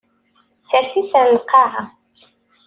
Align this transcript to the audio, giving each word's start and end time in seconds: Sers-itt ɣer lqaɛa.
Sers-itt 0.69 1.13
ɣer 1.19 1.27
lqaɛa. 1.37 1.83